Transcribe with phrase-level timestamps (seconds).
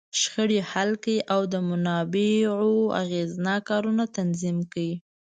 [0.19, 4.91] شخړې حل کړي، او د منابعو اغېزناک کارونه تنظیم کړي.